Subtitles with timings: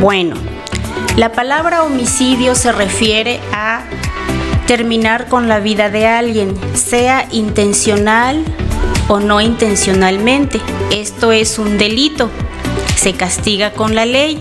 [0.00, 0.36] Bueno,
[1.16, 3.82] la palabra homicidio se refiere a
[4.66, 8.44] terminar con la vida de alguien, sea intencional
[9.08, 10.60] o no intencionalmente.
[10.90, 12.28] Esto es un delito,
[12.94, 14.38] se castiga con la ley.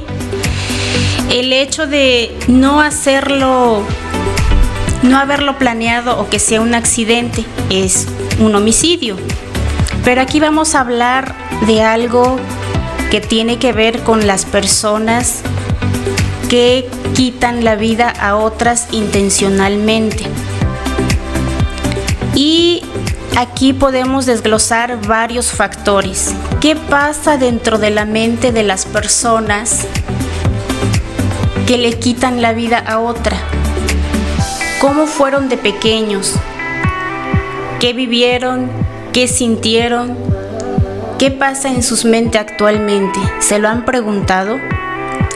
[1.29, 3.81] El hecho de no hacerlo,
[5.03, 8.10] no haberlo planeado o que sea un accidente es
[8.40, 9.15] un homicidio.
[10.03, 11.33] Pero aquí vamos a hablar
[11.65, 12.42] de algo
[13.12, 15.42] que tiene que ver con las personas
[16.49, 20.25] que quitan la vida a otras intencionalmente.
[22.35, 22.83] Y
[23.38, 26.33] aquí podemos desglosar varios factores.
[26.59, 29.85] ¿Qué pasa dentro de la mente de las personas
[31.66, 33.38] que le quitan la vida a otra?
[34.80, 36.33] ¿Cómo fueron de pequeños?
[37.80, 38.69] ¿Qué vivieron?
[39.13, 40.17] ¿Qué sintieron?
[41.17, 43.19] ¿Qué pasa en sus mentes actualmente?
[43.39, 44.59] ¿Se lo han preguntado?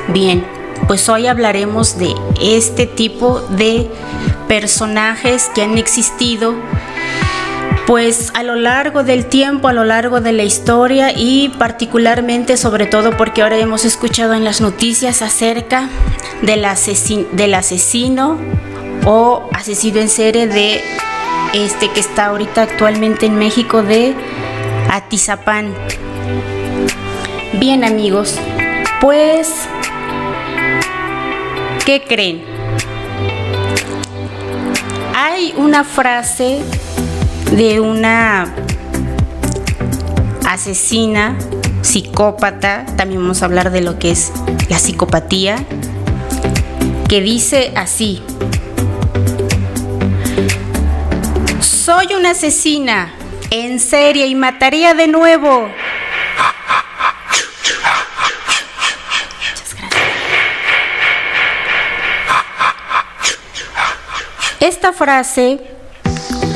[0.09, 0.45] Bien,
[0.87, 3.89] pues hoy hablaremos de este tipo de
[4.49, 6.53] personajes que han existido
[7.87, 12.85] pues a lo largo del tiempo, a lo largo de la historia y particularmente sobre
[12.85, 15.87] todo porque ahora hemos escuchado en las noticias acerca
[16.41, 16.67] del,
[17.31, 18.37] del asesino
[19.05, 20.83] o asesino en serie de
[21.53, 24.13] este que está ahorita actualmente en México de
[24.89, 25.73] Atizapán.
[27.59, 28.35] Bien amigos,
[29.01, 29.67] pues
[31.89, 32.43] ¿Qué creen?
[35.15, 36.61] Hay una frase
[37.51, 38.53] de una
[40.47, 41.35] asesina,
[41.81, 44.31] psicópata, también vamos a hablar de lo que es
[44.69, 45.55] la psicopatía,
[47.07, 48.21] que dice así,
[51.59, 53.13] soy una asesina
[53.51, 55.69] en serie y mataría de nuevo
[64.59, 65.61] Esta frase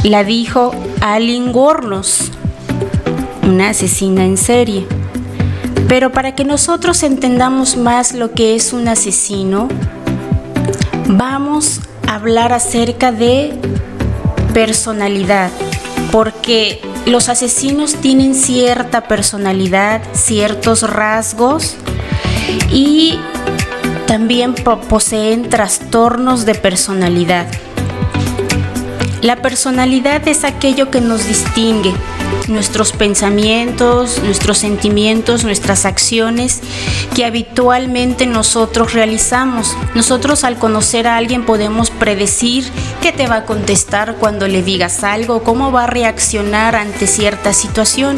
[0.03, 2.31] la dijo Alin Gornos,
[3.43, 4.85] una asesina en serie.
[5.87, 9.69] Pero para que nosotros entendamos más lo que es un asesino,
[11.07, 13.53] vamos a hablar acerca de
[14.53, 15.49] personalidad,
[16.13, 21.75] porque los asesinos tienen cierta personalidad, ciertos rasgos
[22.71, 23.17] y
[24.05, 27.47] también poseen trastornos de personalidad.
[29.23, 31.93] La personalidad es aquello que nos distingue,
[32.47, 36.61] nuestros pensamientos, nuestros sentimientos, nuestras acciones
[37.15, 39.75] que habitualmente nosotros realizamos.
[39.95, 42.65] Nosotros al conocer a alguien podemos predecir
[43.01, 47.53] qué te va a contestar cuando le digas algo, cómo va a reaccionar ante cierta
[47.53, 48.15] situación,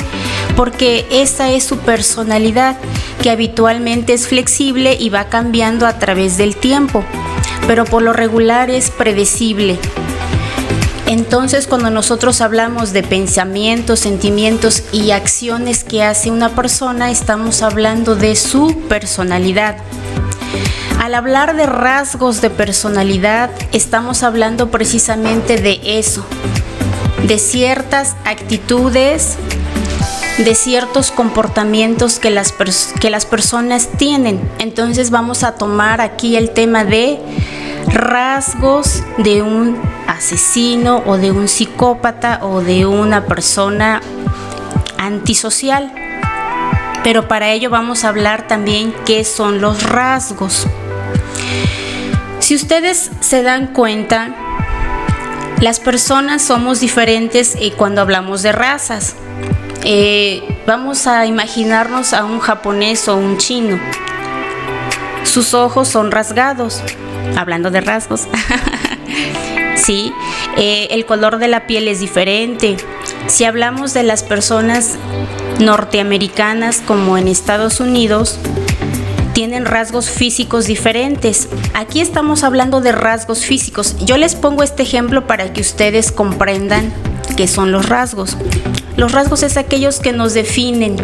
[0.56, 2.78] porque esa es su personalidad,
[3.22, 7.04] que habitualmente es flexible y va cambiando a través del tiempo,
[7.68, 9.80] pero por lo regular es predecible.
[11.08, 18.16] Entonces cuando nosotros hablamos de pensamientos, sentimientos y acciones que hace una persona, estamos hablando
[18.16, 19.78] de su personalidad.
[21.00, 26.26] Al hablar de rasgos de personalidad, estamos hablando precisamente de eso,
[27.28, 29.38] de ciertas actitudes,
[30.40, 32.52] de ciertos comportamientos que las,
[33.00, 34.40] que las personas tienen.
[34.58, 37.20] Entonces vamos a tomar aquí el tema de
[37.88, 39.78] rasgos de un
[40.08, 44.02] asesino o de un psicópata o de una persona
[44.98, 45.94] antisocial.
[47.04, 50.68] Pero para ello vamos a hablar también qué son los rasgos.
[52.40, 54.36] Si ustedes se dan cuenta,
[55.62, 59.16] las personas somos diferentes y cuando hablamos de razas.
[59.84, 63.80] Eh, vamos a imaginarnos a un japonés o un chino.
[65.24, 66.82] Sus ojos son rasgados,
[67.38, 68.28] hablando de rasgos.
[69.86, 70.12] ¿sí?
[70.58, 72.78] Eh, el color de la piel es diferente.
[73.28, 74.96] Si hablamos de las personas
[75.60, 78.40] norteamericanas como en Estados Unidos,
[79.34, 81.50] tienen rasgos físicos diferentes.
[81.76, 83.96] Aquí estamos hablando de rasgos físicos.
[84.00, 86.92] Yo les pongo este ejemplo para que ustedes comprendan
[87.38, 88.38] qué son los rasgos.
[88.98, 90.96] Los rasgos es aquellos que nos definen.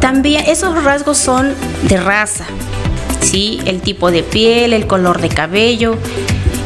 [0.00, 2.44] También esos rasgos son de raza,
[3.20, 3.60] ¿sí?
[3.66, 5.96] El tipo de piel, el color de cabello,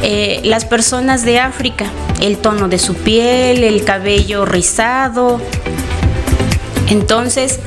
[0.02, 1.86] eh, las personas de África,
[2.20, 5.40] el tono de su piel, el cabello rizado.
[6.88, 7.60] Entonces,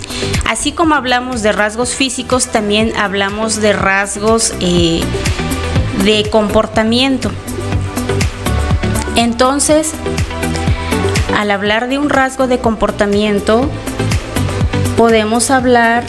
[0.46, 5.00] así como hablamos de rasgos físicos, también hablamos de rasgos eh,
[6.04, 7.30] de comportamiento.
[9.16, 9.92] Entonces,
[11.36, 13.68] al hablar de un rasgo de comportamiento,
[14.96, 16.04] podemos hablar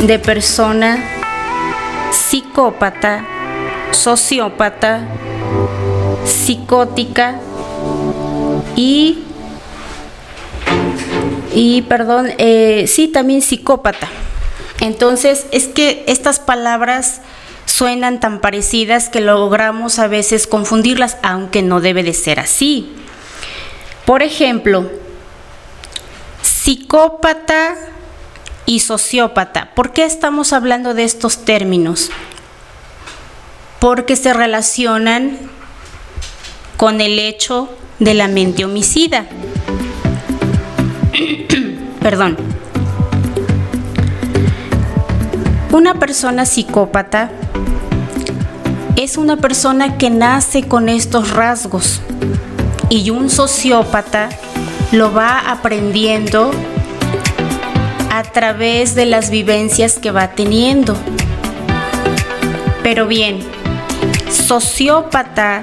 [0.00, 0.98] de persona
[2.10, 3.24] psicópata,
[3.92, 5.06] sociópata,
[6.24, 7.40] psicótica
[8.74, 9.24] y,
[11.54, 14.08] y perdón, eh, sí, también psicópata.
[14.80, 17.20] Entonces, es que estas palabras
[17.64, 22.92] suenan tan parecidas que logramos a veces confundirlas, aunque no debe de ser así.
[24.04, 24.88] Por ejemplo,
[26.42, 27.74] psicópata
[28.66, 29.70] y sociópata.
[29.74, 32.10] ¿Por qué estamos hablando de estos términos?
[33.86, 35.38] Porque se relacionan
[36.76, 37.68] con el hecho
[38.00, 39.26] de la mente homicida.
[42.00, 42.36] Perdón.
[45.70, 47.30] Una persona psicópata
[48.96, 52.00] es una persona que nace con estos rasgos
[52.90, 54.30] y un sociópata
[54.90, 56.50] lo va aprendiendo
[58.10, 60.96] a través de las vivencias que va teniendo.
[62.82, 63.55] Pero bien,
[64.46, 65.60] sociópata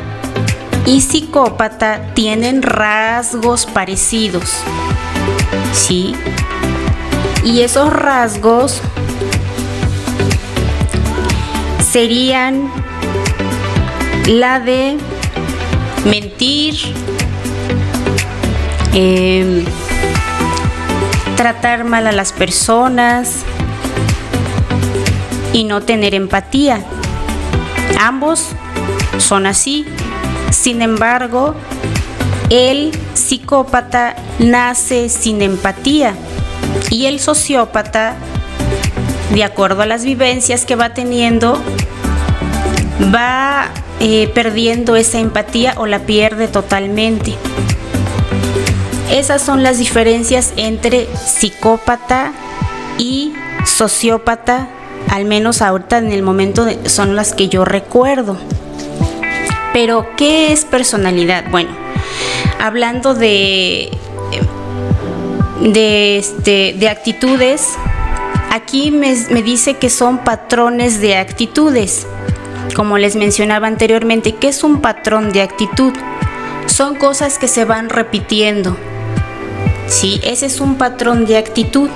[0.85, 4.57] y psicópata tienen rasgos parecidos.
[5.71, 6.13] ¿Sí?
[7.45, 8.81] Y esos rasgos
[11.91, 12.69] serían
[14.27, 14.97] la de
[16.03, 16.75] mentir,
[18.93, 19.63] em,
[21.37, 23.43] tratar mal a las personas
[25.53, 26.83] y no tener empatía.
[27.99, 28.49] Ambos
[29.19, 29.85] son así.
[30.51, 31.55] Sin embargo,
[32.49, 36.15] el psicópata nace sin empatía
[36.89, 38.15] y el sociópata,
[39.33, 41.59] de acuerdo a las vivencias que va teniendo,
[43.13, 43.69] va
[43.99, 47.35] eh, perdiendo esa empatía o la pierde totalmente.
[49.09, 52.33] Esas son las diferencias entre psicópata
[52.97, 53.33] y
[53.65, 54.69] sociópata,
[55.09, 58.37] al menos ahorita en el momento son las que yo recuerdo.
[59.73, 61.49] Pero, ¿qué es personalidad?
[61.49, 61.71] Bueno,
[62.59, 63.89] hablando de,
[65.61, 67.69] de, este, de actitudes,
[68.51, 72.05] aquí me, me dice que son patrones de actitudes.
[72.75, 75.93] Como les mencionaba anteriormente, ¿qué es un patrón de actitud?
[76.67, 78.77] Son cosas que se van repitiendo.
[79.87, 81.89] Sí, ese es un patrón de actitud.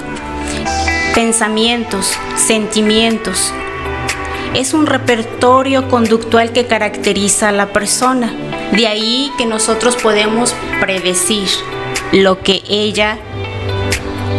[1.16, 3.54] Pensamientos, sentimientos.
[4.54, 8.34] Es un repertorio conductual que caracteriza a la persona.
[8.72, 11.48] De ahí que nosotros podemos predecir
[12.12, 13.20] lo que ella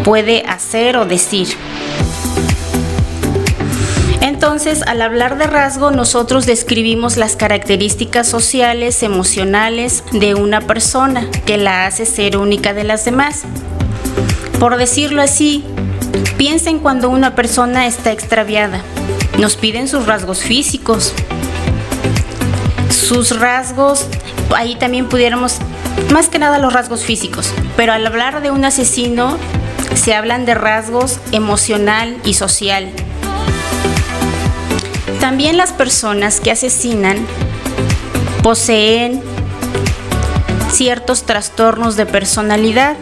[0.04, 1.48] puede hacer o decir.
[4.20, 11.56] Entonces, al hablar de rasgo, nosotros describimos las características sociales, emocionales de una persona que
[11.56, 13.42] la hace ser única de las demás.
[14.60, 15.64] Por decirlo así,
[16.36, 18.82] piensen cuando una persona está extraviada.
[19.38, 21.14] Nos piden sus rasgos físicos.
[22.90, 24.06] Sus rasgos,
[24.54, 25.56] ahí también pudiéramos,
[26.12, 29.38] más que nada los rasgos físicos, pero al hablar de un asesino
[29.94, 32.92] se hablan de rasgos emocional y social
[35.20, 37.18] también las personas que asesinan
[38.42, 39.20] poseen
[40.70, 42.96] ciertos trastornos de personalidad.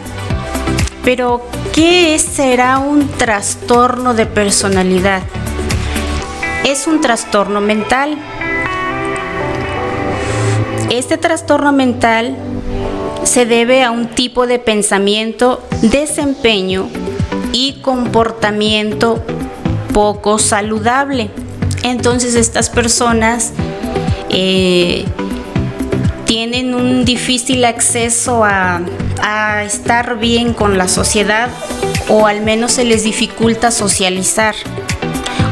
[1.05, 5.21] Pero, ¿qué será un trastorno de personalidad?
[6.67, 8.17] Es un trastorno mental.
[10.89, 12.35] Este trastorno mental
[13.23, 16.89] se debe a un tipo de pensamiento, desempeño
[17.53, 19.23] y comportamiento
[19.93, 21.31] poco saludable
[21.83, 23.53] entonces estas personas
[24.29, 25.05] eh,
[26.25, 28.81] tienen un difícil acceso a,
[29.21, 31.49] a estar bien con la sociedad
[32.09, 34.55] o al menos se les dificulta socializar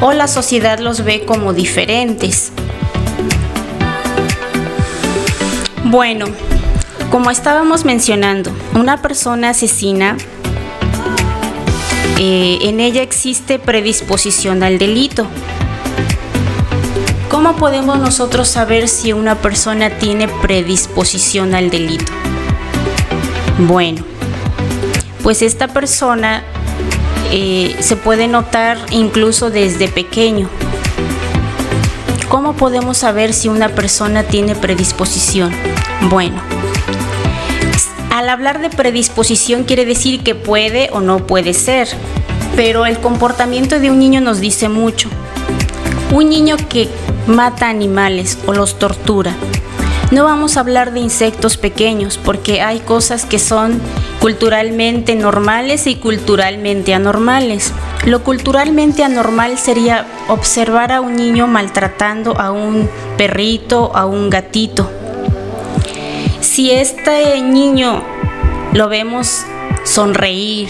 [0.02, 2.52] o la sociedad los ve como diferentes.
[5.84, 6.26] Bueno,
[7.12, 10.18] como estábamos mencionando, una persona asesina,
[12.20, 15.28] eh, en ella existe predisposición al delito.
[17.30, 22.12] ¿Cómo podemos nosotros saber si una persona tiene predisposición al delito?
[23.60, 24.04] Bueno,
[25.22, 26.44] pues esta persona
[27.32, 30.50] eh, se puede notar incluso desde pequeño.
[32.30, 35.52] ¿Cómo podemos saber si una persona tiene predisposición?
[36.10, 36.42] Bueno,
[38.12, 41.88] al hablar de predisposición quiere decir que puede o no puede ser,
[42.56, 45.10] pero el comportamiento de un niño nos dice mucho.
[46.12, 46.88] Un niño que
[47.28, 49.36] mata animales o los tortura.
[50.12, 53.82] No vamos a hablar de insectos pequeños porque hay cosas que son
[54.22, 57.74] culturalmente normales y culturalmente anormales.
[58.06, 64.92] Lo culturalmente anormal sería observar a un niño maltratando a un perrito, a un gatito.
[66.40, 68.04] Si este niño
[68.74, 69.44] lo vemos
[69.86, 70.70] sonreír,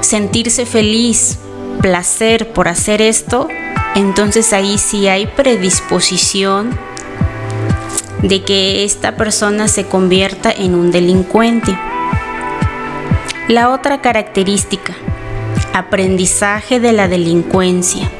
[0.00, 1.38] sentirse feliz,
[1.80, 3.48] placer por hacer esto,
[3.96, 6.78] entonces ahí sí hay predisposición
[8.22, 11.76] de que esta persona se convierta en un delincuente.
[13.48, 14.94] La otra característica,
[15.72, 18.10] aprendizaje de la delincuencia.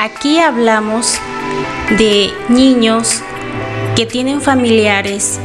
[0.00, 1.18] Aquí hablamos
[1.98, 3.22] de niños
[3.94, 5.38] que tienen familiares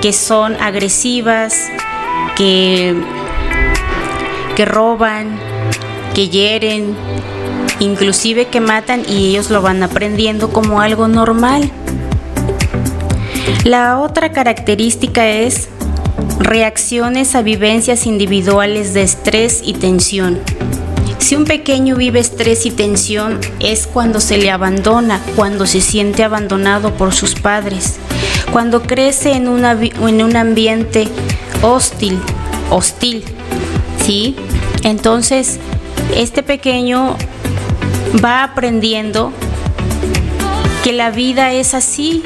[0.00, 1.68] que son agresivas,
[2.36, 2.94] que,
[4.56, 5.38] que roban,
[6.14, 6.94] que hieren,
[7.78, 11.70] inclusive que matan y ellos lo van aprendiendo como algo normal.
[13.64, 15.68] La otra característica es
[16.38, 20.40] reacciones a vivencias individuales de estrés y tensión.
[21.18, 26.24] Si un pequeño vive estrés y tensión es cuando se le abandona, cuando se siente
[26.24, 27.98] abandonado por sus padres,
[28.52, 31.08] cuando crece en, un ambiente
[31.62, 32.18] hostil,
[32.70, 33.24] hostil,
[34.04, 34.36] ¿sí?
[34.82, 35.58] Entonces,
[36.14, 37.16] este pequeño
[38.22, 39.32] va aprendiendo
[40.82, 42.22] que la vida es así,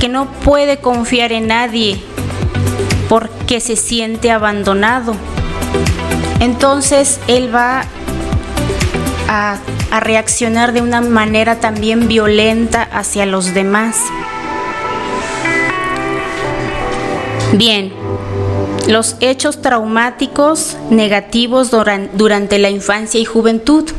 [0.00, 2.00] que no puede confiar en nadie
[3.08, 5.14] porque se siente abandonado.
[6.40, 7.84] Entonces él va
[9.28, 9.58] a,
[10.00, 13.96] reaccionar de una manera también violenta hacia los demás.
[17.54, 17.92] Bien,
[18.86, 23.90] los hechos traumáticos negativos durante la infancia y juventud.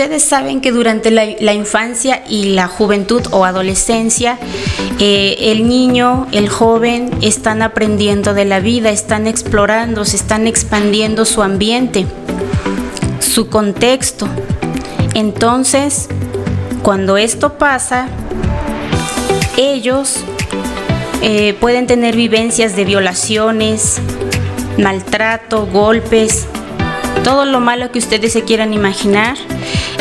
[0.00, 4.38] Ustedes saben que durante la, infancia y la juventud o adolescencia,
[4.98, 11.26] eh, el niño, el joven, están aprendiendo de la vida, están explorando, se están expandiendo
[11.26, 12.06] su ambiente,
[13.18, 14.26] su contexto.
[15.12, 16.08] Entonces,
[16.82, 18.08] cuando esto pasa,
[19.58, 20.20] ellos
[21.20, 24.00] eh, pueden tener vivencias de violaciones,
[24.78, 26.46] maltrato, golpes,
[27.22, 29.36] todo lo malo que ustedes se quieran imaginar.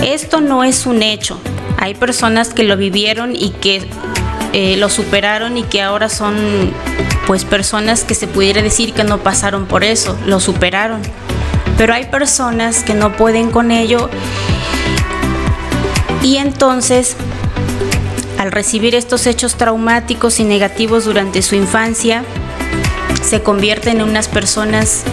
[0.04, 1.40] Esto no es un hecho.
[1.78, 3.88] Hay personas que lo vivieron y que
[4.54, 6.36] eh, lo superaron y que ahora son
[7.28, 11.02] pues personas que se pudiera decir que no pasaron por eso, lo superaron.
[11.78, 14.10] Pero hay personas que no pueden con ello
[16.24, 17.16] y entonces
[18.40, 22.24] al recibir estos hechos traumáticos y negativos durante su infancia,
[23.22, 25.04] se convierten en unas personas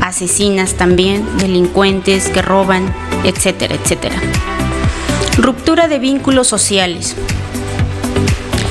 [0.00, 2.92] asesinas también, delincuentes que roban,
[3.24, 4.16] etcétera, etcétera.
[5.38, 7.16] Ruptura de vínculos sociales.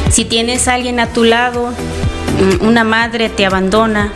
[0.10, 4.12] Si tienes a alguien a tu lado, mm, una madre te abandona,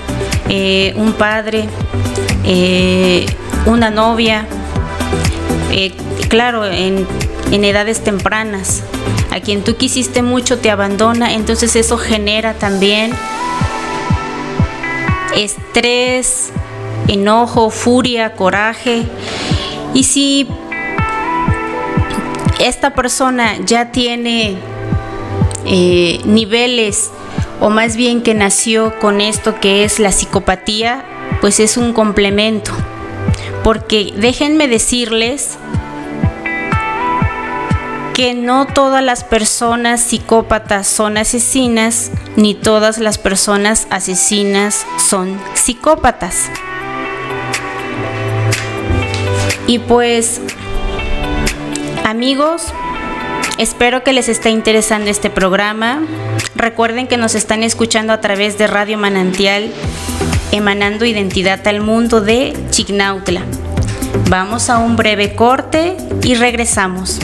[0.49, 1.65] eh, un padre,
[2.43, 3.25] eh,
[3.65, 4.45] una novia,
[5.71, 5.93] eh,
[6.29, 7.07] claro, en,
[7.51, 8.83] en edades tempranas,
[9.31, 13.11] a quien tú quisiste mucho te abandona, entonces eso genera también
[15.35, 16.51] estrés,
[17.07, 19.03] enojo, furia, coraje.
[19.95, 20.45] Y si
[22.59, 24.57] esta persona ya tiene
[25.65, 27.11] eh, niveles,
[27.61, 31.05] o más bien que nació con esto que es la psicopatía,
[31.39, 32.71] pues es un complemento.
[33.63, 35.57] Porque déjenme decirles
[38.13, 46.49] que no todas las personas psicópatas son asesinas, ni todas las personas asesinas son psicópatas.
[49.67, 50.41] Y pues,
[52.03, 52.67] amigos,
[53.57, 56.03] espero que les esté interesando este programa.
[56.55, 59.71] Recuerden que nos están escuchando a través de Radio Manantial,
[60.51, 63.41] emanando identidad al mundo de Chignautla.
[64.29, 67.19] Vamos a un breve corte y regresamos.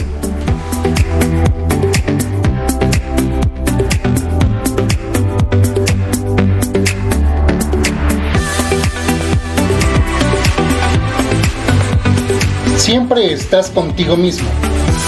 [12.92, 14.46] Siempre estás contigo mismo,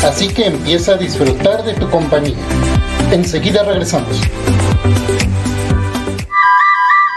[0.06, 2.34] así que empieza a disfrutar de tu compañía.
[3.12, 4.22] Enseguida regresamos.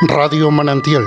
[0.10, 1.06] Radio Manantial.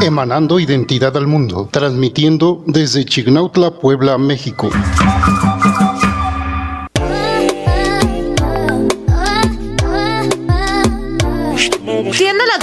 [0.00, 4.70] Emanando identidad al mundo, transmitiendo desde Chignautla, Puebla, México.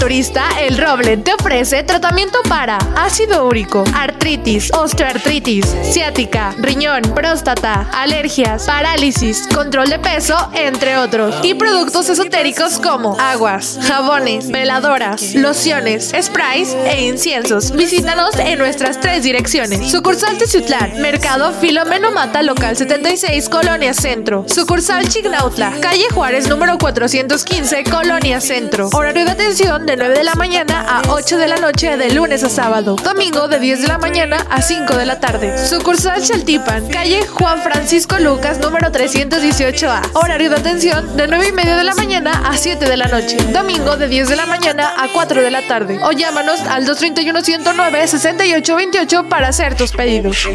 [0.06, 9.48] El Roble te ofrece tratamiento para ácido úrico, artritis, osteoartritis, ciática, riñón, próstata, alergias, parálisis,
[9.52, 11.36] control de peso, entre otros.
[11.42, 17.72] Y productos esotéricos como aguas, jabones, veladoras, lociones, sprays e inciensos.
[17.72, 19.90] Visítanos en nuestras tres direcciones.
[19.90, 24.46] Sucursal Teciutlán, Mercado Filomeno Mata Local 76, Colonia Centro.
[24.48, 28.90] Sucursal Chignautla, Calle Juárez número 415, Colonia Centro.
[28.94, 32.44] Horario de atención de 9 de la mañana a 8 de la noche de lunes
[32.44, 32.96] a sábado.
[33.04, 35.58] Domingo de 10 de la mañana a 5 de la tarde.
[35.58, 40.12] Sucursal Chaltipan, calle Juan Francisco Lucas número 318A.
[40.14, 43.38] Horario de atención de 9 y media de la mañana a 7 de la noche.
[43.54, 46.00] Domingo de 10 de la mañana a 4 de la tarde.
[46.04, 50.48] O llámanos al 231 109 6828 para hacer tus pedidos.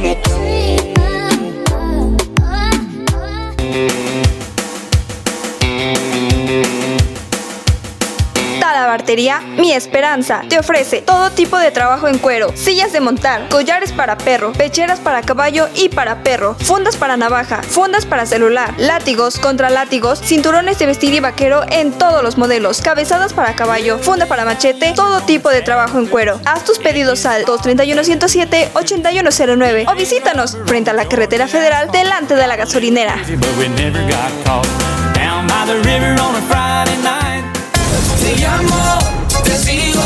[9.11, 14.17] Mi Esperanza te ofrece todo tipo de trabajo en cuero, sillas de montar, collares para
[14.17, 19.69] perro, pecheras para caballo y para perro, fundas para navaja, fundas para celular, látigos, contra
[19.69, 24.45] látigos, cinturones de vestir y vaquero en todos los modelos, cabezadas para caballo, funda para
[24.45, 26.40] machete, todo tipo de trabajo en cuero.
[26.45, 32.55] Haz tus pedidos al 231-107-8109 o visítanos frente a la carretera federal delante de la
[32.55, 33.17] gasolinera.
[38.30, 38.99] Te llamo,
[39.42, 40.00] te sigo.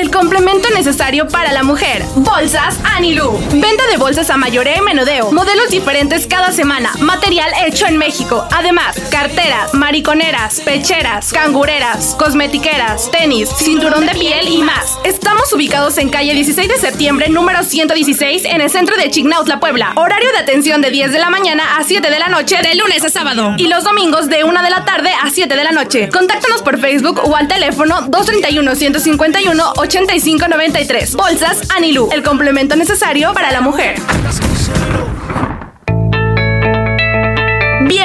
[0.00, 2.02] El complemento necesario para la mujer.
[2.16, 3.38] Bolsas Anilú.
[3.52, 5.30] Venta de bolsas a mayoreo y menudeo.
[5.30, 6.90] Modelos diferentes cada semana.
[7.00, 8.48] Material hecho en México.
[8.50, 14.96] Además, carteras, mariconeras, pecheras, cangureras, cosmetiqueras, tenis, cinturón de piel y más.
[15.04, 19.92] Estamos ubicados en calle 16 de septiembre, número 116, en el centro de Chignautla, Puebla.
[19.96, 23.04] Horario de atención de 10 de la mañana a 7 de la noche, de lunes
[23.04, 23.52] a sábado.
[23.58, 26.08] Y los domingos de 1 de la tarde a 7 de la noche.
[26.08, 31.16] Contáctanos por Facebook o al teléfono 231 151 8593.
[31.16, 33.96] Bolsas Anilú, el complemento necesario para la mujer.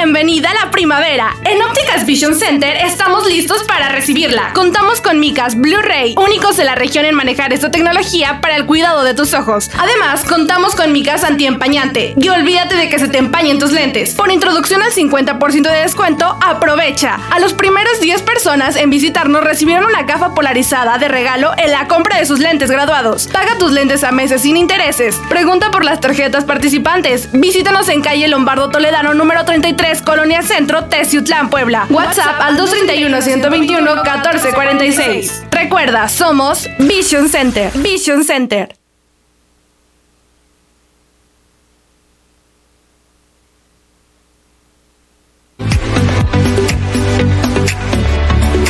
[0.06, 1.34] Bienvenida a la primavera.
[1.44, 4.52] En Ópticas Vision Center estamos listos para recibirla.
[4.54, 9.02] Contamos con micas Blu-ray, únicos de la región en manejar esta tecnología para el cuidado
[9.02, 9.68] de tus ojos.
[9.76, 12.14] Además, contamos con micas antiempañante.
[12.16, 14.14] Y olvídate de que se te empañen tus lentes.
[14.14, 17.18] Por introducción al 50% de descuento, aprovecha.
[17.32, 21.88] A los primeros 10 personas en visitarnos recibieron una gafa polarizada de regalo en la
[21.88, 23.26] compra de sus lentes graduados.
[23.26, 25.20] Paga tus lentes a meses sin intereses.
[25.28, 27.28] Pregunta por las tarjetas participantes.
[27.32, 31.86] Visítanos en calle Lombardo Toledano número 33 Colonia Centro, Teciutlán, Puebla.
[31.90, 35.48] WhatsApp al 231-121-1446.
[35.50, 37.72] Recuerda, somos Vision Center.
[37.74, 38.76] Vision Center.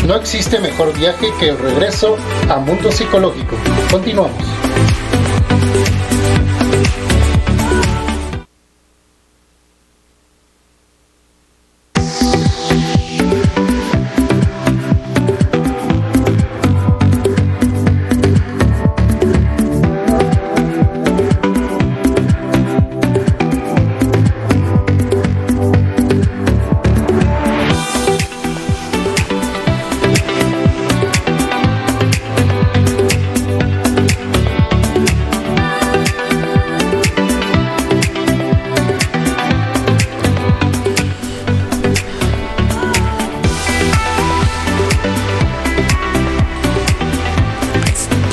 [0.06, 2.16] No existe mejor viaje que el regreso
[2.48, 3.56] a Mundo Psicológico.
[3.90, 4.65] Continuamos.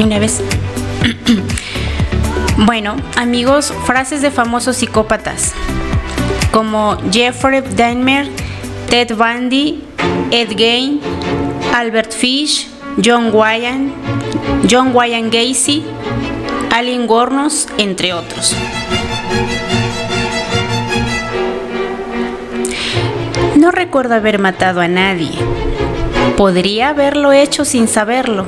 [0.01, 0.41] Una vez.
[2.57, 5.53] bueno, amigos, frases de famosos psicópatas
[6.53, 8.29] como Jeffrey Dahmer,
[8.89, 9.83] Ted Bundy,
[10.31, 11.01] Ed Gein,
[11.73, 12.67] Albert Fish,
[13.03, 13.91] John Wayne,
[14.69, 15.83] John Wayne Gacy,
[16.71, 18.55] Allen Gornos, entre otros.
[23.55, 25.31] No recuerdo haber matado a nadie.
[26.37, 28.45] Podría haberlo hecho sin saberlo.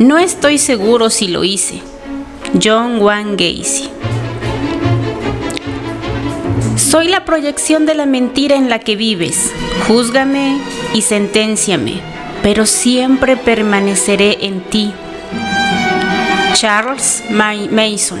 [0.00, 1.82] No estoy seguro si lo hice.
[2.54, 3.90] John Wayne Gacy.
[6.74, 9.52] Soy la proyección de la mentira en la que vives.
[9.86, 10.58] Júzgame
[10.94, 12.00] y senténciame,
[12.42, 14.94] pero siempre permaneceré en ti.
[16.54, 18.20] Charles Mason.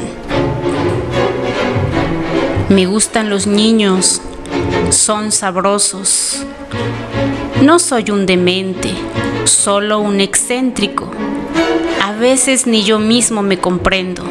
[2.68, 4.20] Me gustan los niños,
[4.90, 6.44] son sabrosos.
[7.62, 8.92] No soy un demente,
[9.44, 11.10] solo un excéntrico.
[12.10, 14.24] A veces ni yo mismo me comprendo.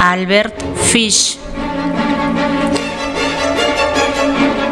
[0.00, 1.38] Albert Fish.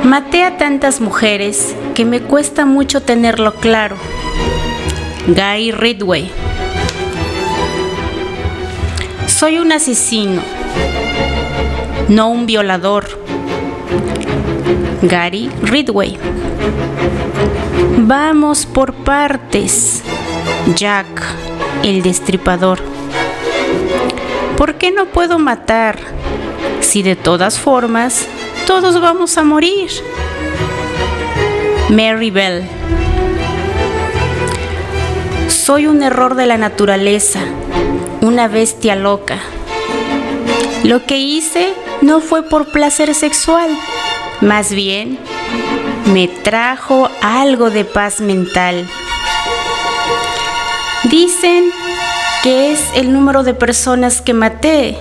[0.02, 3.94] Maté a tantas mujeres que me cuesta mucho tenerlo claro.
[5.28, 6.28] Guy Ridway.
[9.28, 10.42] Soy un asesino,
[12.08, 13.06] no un violador.
[15.02, 16.18] Gary Ridway.
[17.98, 20.02] Vamos por partes.
[20.74, 21.06] Jack,
[21.82, 22.80] el destripador.
[24.56, 25.98] ¿Por qué no puedo matar
[26.80, 28.26] si de todas formas
[28.66, 29.90] todos vamos a morir?
[31.88, 32.64] Mary Bell.
[35.48, 37.40] Soy un error de la naturaleza,
[38.20, 39.38] una bestia loca.
[40.84, 43.70] Lo que hice no fue por placer sexual,
[44.40, 45.18] más bien
[46.12, 48.86] me trajo algo de paz mental.
[51.10, 51.70] Dicen
[52.42, 54.98] que es el número de personas que maté.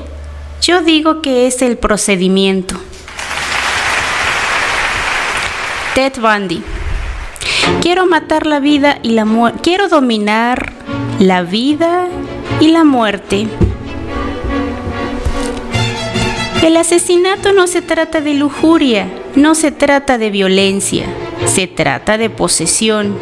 [0.61, 2.75] Yo digo que es el procedimiento.
[5.95, 6.61] Ted Bundy.
[7.81, 9.59] Quiero matar la vida y la muerte.
[9.63, 10.73] Quiero dominar
[11.19, 12.07] la vida
[12.59, 13.47] y la muerte.
[16.61, 21.05] El asesinato no se trata de lujuria, no se trata de violencia,
[21.45, 23.17] se trata de posesión.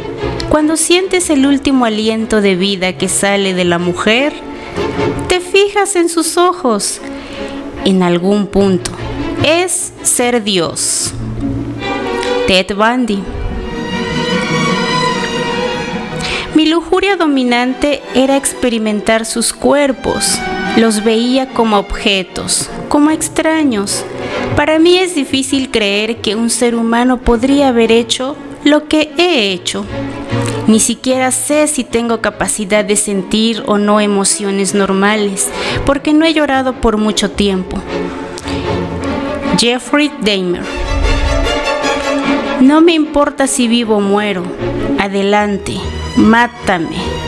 [0.48, 4.32] Cuando sientes el último aliento de vida que sale de la mujer,
[5.28, 7.00] te fijas en sus ojos,
[7.84, 8.90] en algún punto.
[9.44, 11.12] Es ser Dios.
[12.46, 13.22] Ted Bundy.
[16.54, 20.38] Mi lujuria dominante era experimentar sus cuerpos.
[20.76, 24.04] Los veía como objetos, como extraños.
[24.56, 29.52] Para mí es difícil creer que un ser humano podría haber hecho lo que he
[29.52, 29.84] hecho.
[30.66, 35.48] Ni siquiera sé si tengo capacidad de sentir o no emociones normales,
[35.84, 37.78] porque no he llorado por mucho tiempo.
[39.58, 40.62] Jeffrey Dahmer
[42.60, 44.42] No me importa si vivo o muero.
[44.98, 45.74] Adelante,
[46.16, 47.23] mátame.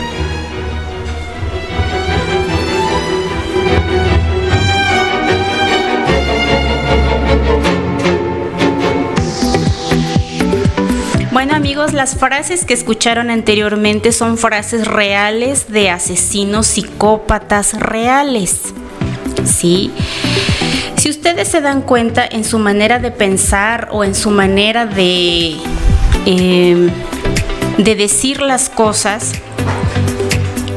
[11.57, 18.73] Amigos, las frases que escucharon anteriormente son frases reales de asesinos psicópatas reales.
[19.43, 19.91] ¿Sí?
[20.97, 25.57] Si ustedes se dan cuenta en su manera de pensar o en su manera de,
[26.27, 26.89] eh,
[27.79, 29.31] de decir las cosas,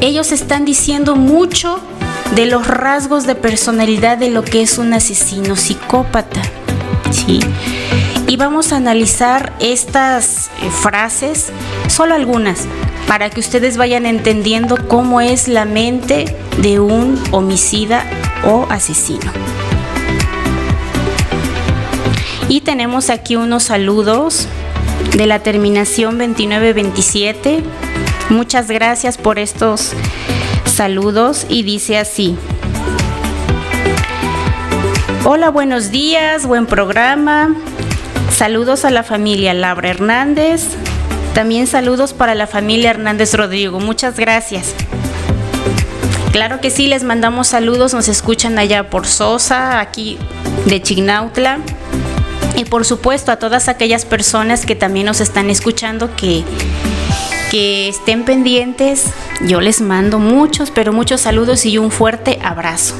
[0.01, 1.79] ellos están diciendo mucho
[2.35, 6.40] de los rasgos de personalidad de lo que es un asesino psicópata.
[7.11, 7.40] ¿sí?
[8.31, 11.51] Y vamos a analizar estas eh, frases,
[11.88, 12.69] solo algunas,
[13.09, 18.05] para que ustedes vayan entendiendo cómo es la mente de un homicida
[18.45, 19.33] o asesino.
[22.49, 24.47] Y tenemos aquí unos saludos
[25.16, 27.64] de la terminación 2927.
[28.29, 29.93] Muchas gracias por estos
[30.66, 32.37] saludos y dice así.
[35.25, 37.57] Hola, buenos días, buen programa.
[38.40, 40.62] Saludos a la familia Laura Hernández.
[41.35, 43.81] También saludos para la familia Hernández Rodrigo.
[43.81, 44.74] Muchas gracias.
[46.33, 47.92] Claro que sí, les mandamos saludos.
[47.92, 50.16] Nos escuchan allá por Sosa, aquí
[50.64, 51.59] de Chignautla.
[52.57, 56.42] Y por supuesto a todas aquellas personas que también nos están escuchando que,
[57.50, 59.05] que estén pendientes.
[59.42, 62.94] Yo les mando muchos, pero muchos saludos y un fuerte abrazo.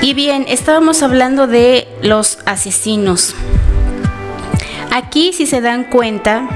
[0.00, 3.36] Y bien, estábamos hablando de los asesinos.
[4.90, 6.48] Aquí, si se dan cuenta,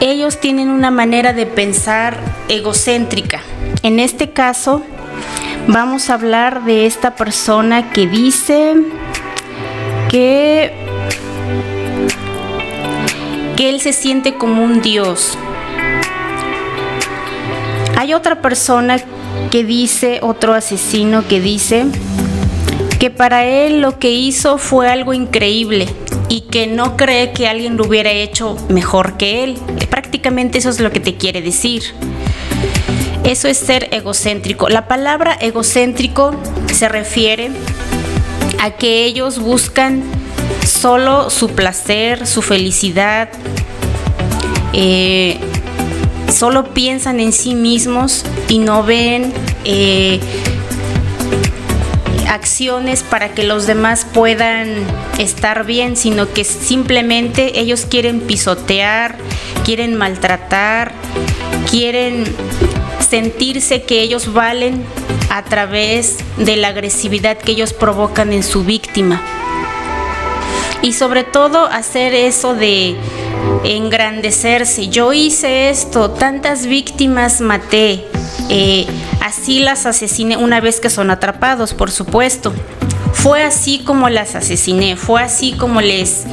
[0.00, 3.40] ellos tienen una manera de pensar egocéntrica.
[3.84, 4.82] En este caso,
[5.68, 8.74] vamos a hablar de esta persona que dice
[10.10, 10.83] que
[13.56, 15.38] que él se siente como un dios.
[17.96, 18.98] Hay otra persona
[19.50, 21.86] que dice, otro asesino que dice,
[22.98, 25.86] que para él lo que hizo fue algo increíble
[26.28, 29.58] y que no cree que alguien lo hubiera hecho mejor que él.
[29.90, 31.82] Prácticamente eso es lo que te quiere decir.
[33.24, 34.68] Eso es ser egocéntrico.
[34.68, 36.34] La palabra egocéntrico
[36.72, 37.50] se refiere
[38.60, 40.02] a que ellos buscan
[40.64, 43.28] solo su placer, su felicidad,
[44.72, 45.38] eh,
[46.32, 49.32] solo piensan en sí mismos y no ven
[49.64, 50.20] eh,
[52.28, 54.68] acciones para que los demás puedan
[55.18, 59.16] estar bien, sino que simplemente ellos quieren pisotear,
[59.64, 60.92] quieren maltratar,
[61.70, 62.24] quieren
[63.08, 64.84] sentirse que ellos valen
[65.30, 69.22] a través de la agresividad que ellos provocan en su víctima.
[70.84, 72.94] Y sobre todo hacer eso de
[73.64, 74.88] engrandecerse.
[74.88, 78.04] Yo hice esto, tantas víctimas maté,
[78.50, 78.86] eh,
[79.22, 82.52] así las asesiné una vez que son atrapados, por supuesto.
[83.14, 86.24] Fue así como las asesiné, fue así como les,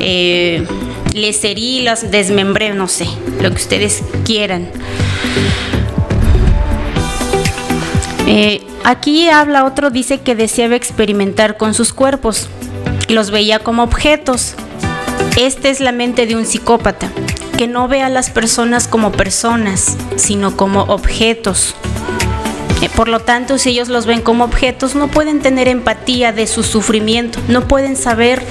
[0.00, 0.66] eh,
[1.12, 3.06] les herí, las desmembré, no sé,
[3.42, 4.70] lo que ustedes quieran.
[8.34, 12.48] Eh, aquí habla otro, dice que deseaba experimentar con sus cuerpos,
[13.10, 14.54] los veía como objetos.
[15.36, 17.10] Esta es la mente de un psicópata,
[17.58, 21.74] que no ve a las personas como personas, sino como objetos.
[22.80, 26.46] Eh, por lo tanto, si ellos los ven como objetos, no pueden tener empatía de
[26.46, 28.42] su sufrimiento, no pueden saber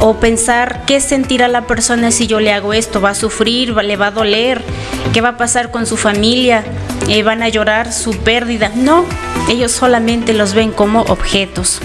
[0.00, 3.96] o pensar qué sentirá la persona si yo le hago esto, va a sufrir, le
[3.96, 4.62] va a doler,
[5.12, 6.64] qué va a pasar con su familia,
[7.08, 8.72] eh, van a llorar su pérdida.
[8.74, 9.04] No,
[9.50, 11.80] ellos solamente los ven como objetos.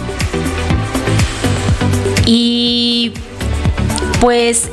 [2.26, 3.12] Y
[4.22, 4.70] pues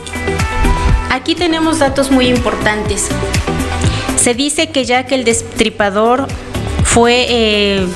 [1.11, 3.09] aquí tenemos datos muy importantes.
[4.17, 6.29] Se dice que Jack el Destripador
[6.85, 7.27] fue...
[7.29, 7.87] Eh,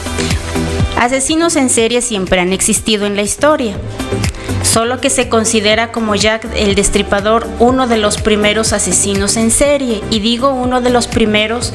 [0.99, 3.77] asesinos en serie siempre han existido en la historia
[4.77, 10.03] solo que se considera como Jack el Destripador uno de los primeros asesinos en serie.
[10.11, 11.73] Y digo uno de los primeros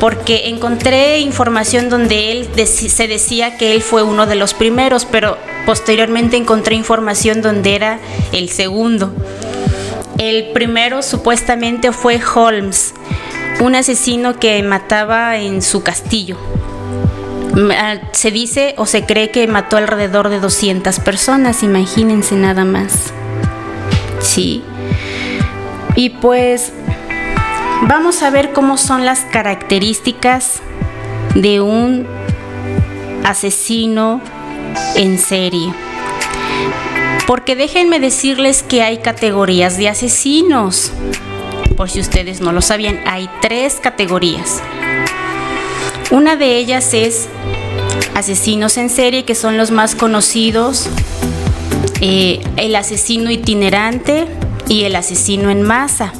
[0.00, 5.36] porque encontré información donde él se decía que él fue uno de los primeros, pero
[5.66, 7.98] posteriormente encontré información donde era
[8.32, 9.12] el segundo.
[10.16, 12.94] El primero supuestamente fue Holmes,
[13.60, 16.38] un asesino que mataba en su castillo.
[17.72, 23.12] Ah, se dice o se cree que mató alrededor de 200 personas, imagínense nada más.
[24.20, 24.62] Sí.
[25.96, 26.72] Y pues
[27.82, 30.60] vamos a ver cómo son las características
[31.34, 32.06] de un
[33.24, 34.20] asesino
[34.94, 35.72] en serie.
[37.26, 40.92] Porque déjenme decirles que hay categorías de asesinos.
[41.76, 44.62] Por si ustedes no lo sabían, hay tres categorías.
[46.10, 47.28] Una de ellas es
[48.14, 50.88] asesinos en serie, que son los más conocidos,
[52.00, 54.26] eh, el asesino itinerante
[54.68, 56.12] y el asesino en masa.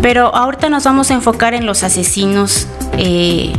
[0.00, 2.66] Pero ahorita nos vamos a enfocar en los asesinos
[2.96, 3.52] eh,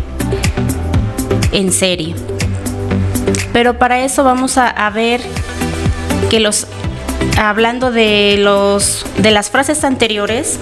[1.51, 2.15] en serie.
[3.53, 5.21] Pero para eso vamos a, a, ver
[6.31, 6.65] que los
[7.37, 10.59] hablando de los de las frases anteriores,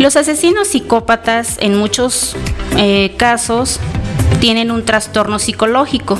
[0.00, 2.34] los asesinos psicópatas en muchos
[2.78, 3.78] eh, casos
[4.40, 6.18] tienen un trastorno psicológico.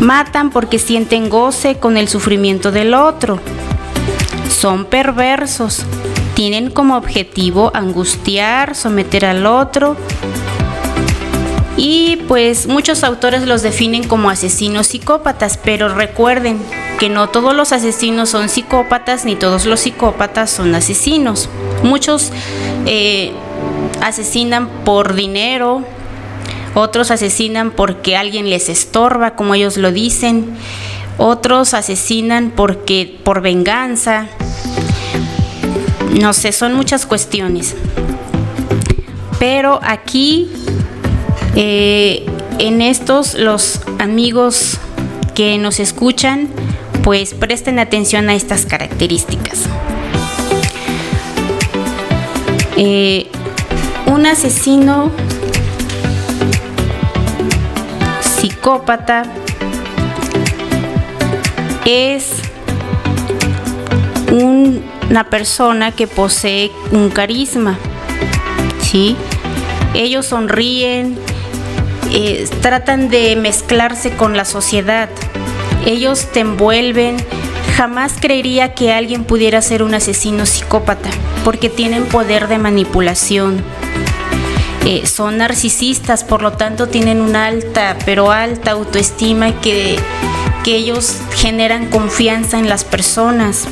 [0.00, 3.40] Matan porque sienten goce con el sufrimiento del otro.
[4.48, 5.84] Son perversos.
[6.34, 9.96] Tienen como objetivo angustiar, someter al otro.
[11.76, 16.58] Y pues muchos autores los definen como asesinos psicópatas, pero recuerden
[16.98, 21.48] que no todos los asesinos son psicópatas ni todos los psicópatas son asesinos.
[21.84, 22.32] Muchos
[22.90, 23.32] eh,
[24.00, 25.84] asesinan por dinero,
[26.74, 30.56] otros asesinan porque alguien les estorba, como ellos lo dicen,
[31.18, 34.28] otros asesinan porque por venganza.
[36.18, 37.76] No sé, son muchas cuestiones.
[39.38, 40.48] Pero aquí,
[41.56, 42.24] eh,
[42.58, 44.78] en estos, los amigos
[45.34, 46.48] que nos escuchan,
[47.04, 49.68] pues presten atención a estas características.
[52.80, 53.26] Eh,
[54.06, 55.10] un asesino
[58.20, 59.24] psicópata
[61.84, 62.34] es
[64.30, 67.76] una persona que posee un carisma.
[68.80, 69.16] ¿sí?
[69.94, 71.18] Ellos sonríen,
[72.12, 75.08] eh, tratan de mezclarse con la sociedad.
[75.84, 77.16] Ellos te envuelven,
[77.78, 81.10] Jamás creería que alguien pudiera ser un asesino psicópata,
[81.44, 83.62] porque tienen poder de manipulación.
[84.84, 89.96] Eh, son narcisistas, por lo tanto tienen una alta, pero alta autoestima que,
[90.64, 93.66] que ellos generan confianza en las personas.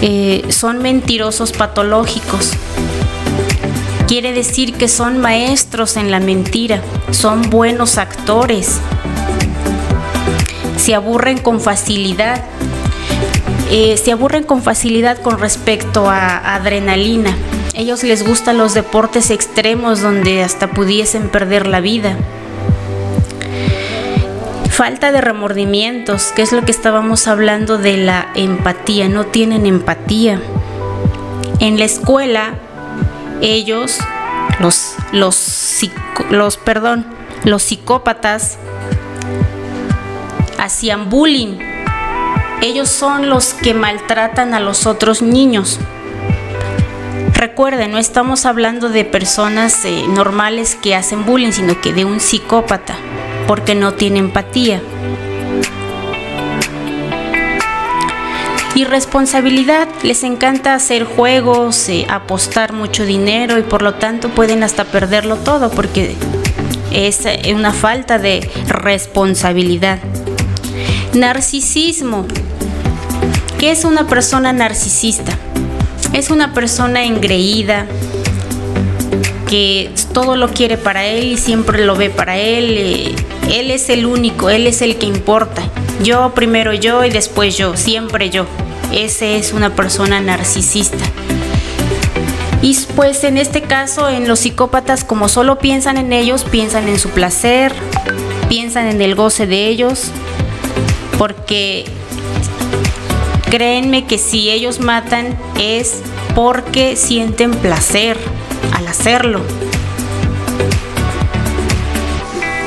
[0.00, 2.52] Eh, son mentirosos patológicos.
[4.06, 6.80] Quiere decir que son maestros en la mentira,
[7.10, 8.78] son buenos actores
[10.86, 12.44] se aburren con facilidad.
[13.72, 17.36] Eh, se aburren con facilidad con respecto a, adrenalina.
[17.74, 22.16] Ellos les gustan los deportes extremos donde hasta pudiesen perder la vida.
[24.70, 29.08] Falta de remordimientos, que es lo que estábamos hablando de la empatía.
[29.08, 30.40] No tienen empatía.
[31.58, 32.54] En la escuela,
[33.40, 33.98] ellos
[34.60, 35.80] los, los,
[36.30, 37.06] los, perdón,
[37.42, 38.56] los psicópatas
[40.66, 41.58] hacían bullying.
[42.60, 45.78] Ellos son los que maltratan a los otros niños.
[47.32, 52.18] Recuerden, no estamos hablando de personas eh, normales que hacen bullying, sino que de un
[52.18, 52.96] psicópata,
[53.46, 54.80] porque no tiene empatía.
[58.74, 64.84] Irresponsabilidad, les encanta hacer juegos, eh, apostar mucho dinero y por lo tanto pueden hasta
[64.84, 66.14] perderlo todo porque
[66.90, 69.98] es eh, una falta de responsabilidad.
[71.16, 72.26] Narcisismo.
[73.58, 75.32] ¿Qué es una persona narcisista?
[76.12, 77.86] Es una persona engreída,
[79.48, 82.76] que todo lo quiere para él y siempre lo ve para él.
[82.76, 83.14] Eh,
[83.50, 85.62] él es el único, él es el que importa.
[86.02, 88.44] Yo primero yo y después yo, siempre yo.
[88.92, 91.04] Ese es una persona narcisista.
[92.60, 96.98] Y pues en este caso, en los psicópatas, como solo piensan en ellos, piensan en
[96.98, 97.72] su placer,
[98.50, 100.10] piensan en el goce de ellos,
[101.18, 101.84] porque
[103.50, 106.02] Créenme que si ellos matan es
[106.34, 108.18] porque sienten placer
[108.72, 109.40] al hacerlo.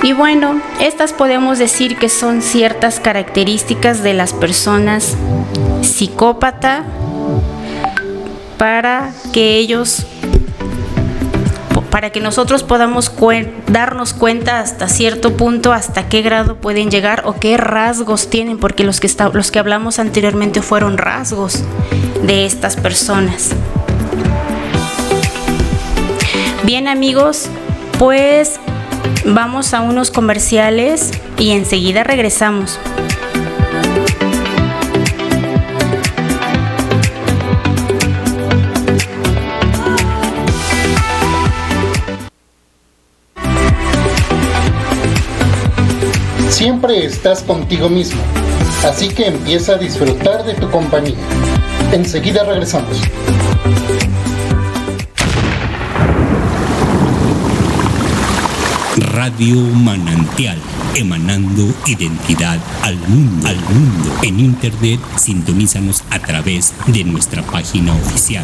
[0.01, 5.17] Y bueno, estas podemos decir que son ciertas características de las personas
[5.81, 6.85] psicópata
[8.57, 10.05] para que ellos
[11.91, 13.11] para que nosotros podamos
[13.67, 18.83] darnos cuenta hasta cierto punto hasta qué grado pueden llegar o qué rasgos tienen, porque
[18.83, 21.63] los que, los que hablamos anteriormente fueron rasgos
[22.23, 23.51] de estas personas.
[26.63, 27.47] Bien amigos,
[27.97, 28.59] pues
[29.25, 32.79] vamos a unos comerciales y enseguida regresamos.
[46.59, 48.19] Siempre estás contigo mismo,
[48.83, 51.15] así que empieza a disfrutar de tu compañía.
[51.93, 52.99] Enseguida regresamos.
[58.97, 60.57] Radio Manantial,
[60.95, 64.13] emanando identidad al mundo, al mundo.
[64.23, 68.43] En internet, sintonízanos a través de nuestra página oficial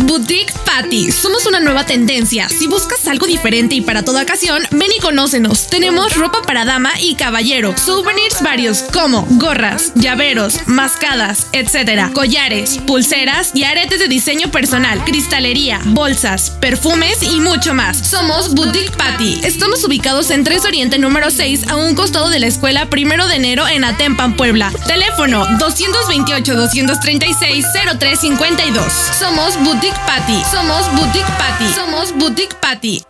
[0.00, 0.52] Boutique
[0.96, 2.48] Somos una nueva tendencia.
[2.48, 5.66] Si buscas algo diferente y para toda ocasión, ven y conócenos.
[5.66, 12.10] Tenemos ropa para dama y caballero, souvenirs varios como gorras, llaveros, mascadas, etc.
[12.14, 17.98] Collares, pulseras y aretes de diseño personal, cristalería, bolsas, perfumes y mucho más.
[17.98, 19.40] Somos Boutique Patty.
[19.44, 23.36] Estamos ubicados en 3 Oriente número 6 a un costado de la escuela primero de
[23.36, 24.72] enero en Atempan, Puebla.
[24.86, 27.66] Teléfono 228 236
[27.98, 28.92] 0352.
[29.18, 30.42] Somos Boutique Patty.
[30.50, 31.72] Somos Boutique Patty.
[31.74, 33.02] Somos Boutique Patty.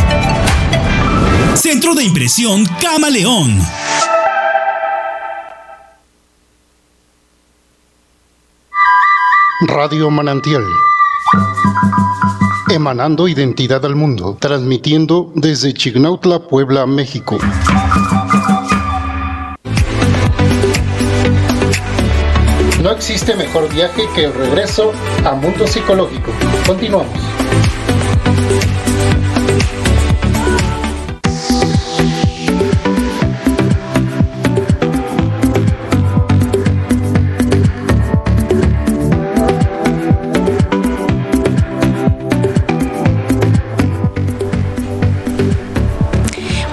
[1.54, 3.56] Centro de Impresión Camaleón.
[9.60, 10.64] Radio Manantial.
[12.68, 17.38] Emanando identidad al mundo, transmitiendo desde Chignautla, Puebla, México.
[22.86, 24.92] No existe mejor viaje que el regreso
[25.24, 26.30] a Mundo Psicológico.
[26.64, 27.08] Continuamos.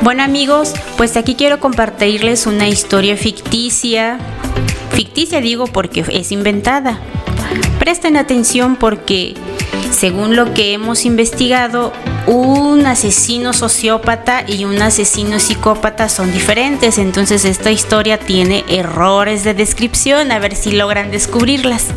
[0.03, 4.19] Bueno amigos, pues aquí quiero compartirles una historia ficticia.
[4.93, 6.99] Ficticia digo porque es inventada.
[7.79, 9.35] Presten atención porque
[9.91, 11.93] según lo que hemos investigado,
[12.27, 16.97] un asesino sociópata y un asesino psicópata son diferentes.
[16.97, 20.31] Entonces esta historia tiene errores de descripción.
[20.31, 21.87] A ver si logran descubrirlas.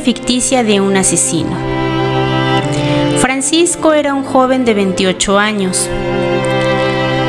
[0.00, 1.50] Ficticia de un asesino.
[3.18, 5.88] Francisco era un joven de 28 años.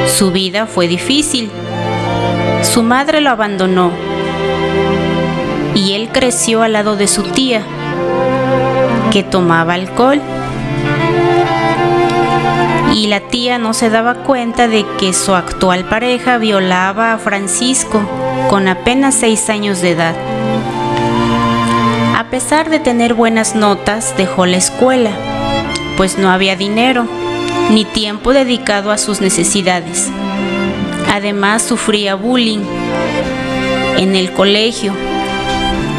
[0.07, 1.51] Su vida fue difícil.
[2.64, 3.91] Su madre lo abandonó
[5.76, 7.61] y él creció al lado de su tía,
[9.11, 10.22] que tomaba alcohol.
[12.95, 18.01] Y la tía no se daba cuenta de que su actual pareja violaba a Francisco
[18.49, 20.16] con apenas 6 años de edad.
[22.34, 25.11] A pesar de tener buenas notas, dejó la escuela,
[25.97, 27.05] pues no había dinero
[27.69, 30.09] ni tiempo dedicado a sus necesidades.
[31.13, 32.61] Además, sufría bullying
[33.99, 34.95] en el colegio,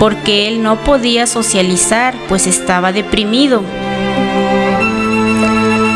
[0.00, 3.62] porque él no podía socializar, pues estaba deprimido.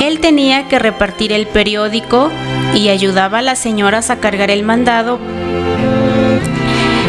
[0.01, 2.30] Él tenía que repartir el periódico
[2.76, 5.18] y ayudaba a las señoras a cargar el mandado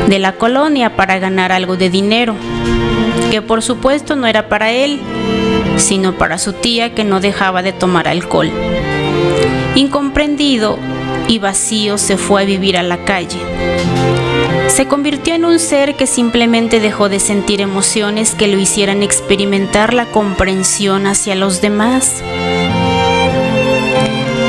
[0.07, 2.35] de la colonia para ganar algo de dinero
[3.29, 4.99] que por supuesto no era para él,
[5.77, 8.51] sino para su tía que no dejaba de tomar alcohol.
[9.75, 10.77] Incomprendido
[11.27, 13.39] y vacío se fue a vivir a la calle.
[14.67, 19.93] Se convirtió en un ser que simplemente dejó de sentir emociones que lo hicieran experimentar
[19.93, 22.23] la comprensión hacia los demás.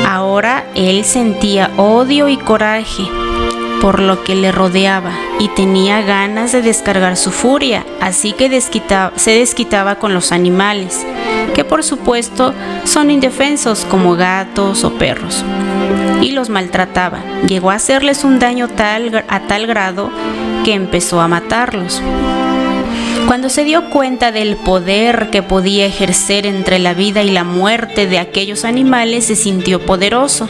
[0.07, 3.03] Ahora él sentía odio y coraje
[3.81, 9.31] por lo que le rodeaba y tenía ganas de descargar su furia, así que se
[9.31, 11.05] desquitaba con los animales,
[11.55, 12.53] que por supuesto
[12.85, 15.43] son indefensos como gatos o perros,
[16.21, 17.23] y los maltrataba.
[17.47, 20.11] Llegó a hacerles un daño tal, a tal grado
[20.63, 22.01] que empezó a matarlos.
[23.25, 28.05] Cuando se dio cuenta del poder que podía ejercer entre la vida y la muerte
[28.05, 30.47] de aquellos animales, se sintió poderoso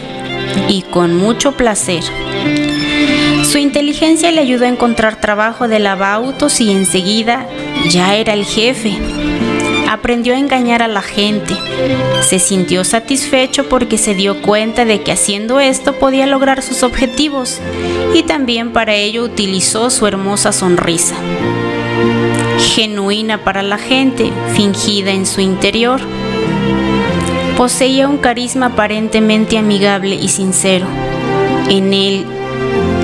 [0.67, 2.03] y con mucho placer.
[3.43, 7.47] Su inteligencia le ayudó a encontrar trabajo de lavautos y enseguida
[7.89, 8.93] ya era el jefe.
[9.89, 11.55] Aprendió a engañar a la gente.
[12.21, 17.59] Se sintió satisfecho porque se dio cuenta de que haciendo esto podía lograr sus objetivos
[18.13, 21.15] y también para ello utilizó su hermosa sonrisa.
[22.59, 25.99] Genuina para la gente, fingida en su interior.
[27.57, 30.87] Poseía un carisma aparentemente amigable y sincero.
[31.69, 32.25] En él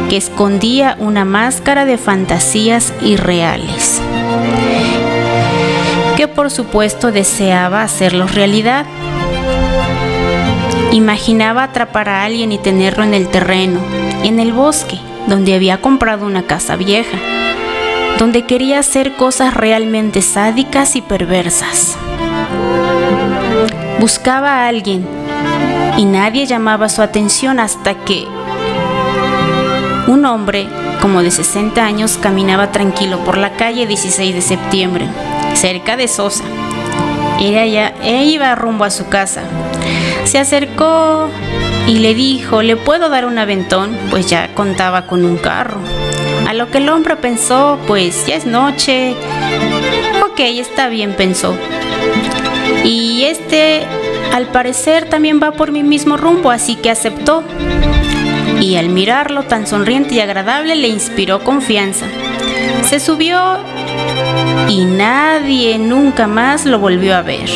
[0.10, 4.02] que escondía una máscara de fantasías irreales,
[6.16, 8.86] que por supuesto deseaba hacerlos realidad.
[10.92, 13.80] Imaginaba atrapar a alguien y tenerlo en el terreno,
[14.24, 17.18] en el bosque, donde había comprado una casa vieja,
[18.18, 21.98] donde quería hacer cosas realmente sádicas y perversas.
[24.00, 25.06] Buscaba a alguien
[25.98, 28.28] y nadie llamaba su atención hasta que
[30.08, 30.68] un hombre,
[31.02, 35.06] como de 60 años, caminaba tranquilo por la calle 16 de septiembre,
[35.54, 36.44] cerca de Sosa.
[37.40, 39.42] Era ya, e iba rumbo a su casa.
[40.24, 41.30] Se acercó
[41.88, 43.96] y le dijo, ¿le puedo dar un aventón?
[44.10, 45.80] Pues ya contaba con un carro.
[46.48, 49.16] A lo que el hombre pensó, pues ya es noche.
[50.26, 51.56] Ok, está bien, pensó.
[52.84, 53.86] Y este,
[54.34, 57.44] al parecer, también va por mi mismo rumbo, así que aceptó
[58.60, 62.06] y al mirarlo tan sonriente y agradable le inspiró confianza.
[62.84, 63.60] Se subió
[64.68, 67.50] y nadie nunca más lo volvió a ver.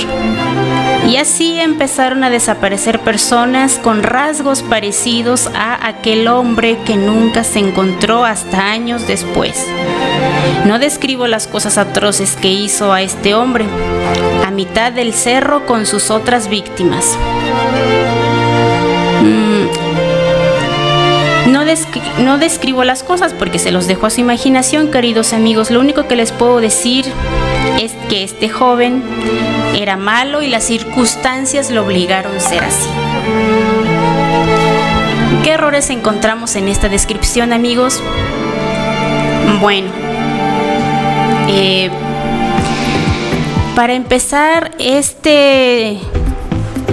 [1.08, 7.60] Y así empezaron a desaparecer personas con rasgos parecidos a aquel hombre que nunca se
[7.60, 9.66] encontró hasta años después.
[10.66, 13.66] No describo las cosas atroces que hizo a este hombre,
[14.46, 17.18] a mitad del cerro con sus otras víctimas.
[22.20, 25.72] No, describo las cosas porque se los dejo a su imaginación, queridos amigos.
[25.72, 27.06] Lo único que les puedo decir
[27.80, 29.04] es que este joven
[29.76, 32.90] era malo y las circunstancias lo obligaron a ser así.
[35.44, 38.02] ¿Qué errores encontramos en esta descripción, amigos?
[39.62, 39.90] Bueno,
[41.48, 41.90] eh,
[43.76, 46.00] para empezar, este